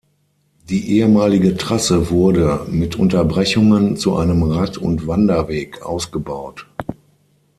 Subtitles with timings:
[0.67, 6.65] Die ehemalige Trasse wurde, mit Unterbrechungen, zu einem Rad- und Wanderweg ausgebaut.